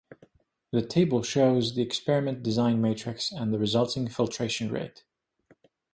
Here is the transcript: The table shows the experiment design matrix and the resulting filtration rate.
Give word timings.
The 0.71 0.81
table 0.81 1.21
shows 1.21 1.75
the 1.75 1.83
experiment 1.83 2.41
design 2.41 2.81
matrix 2.81 3.31
and 3.31 3.53
the 3.53 3.59
resulting 3.59 4.07
filtration 4.07 4.71
rate. 4.71 5.03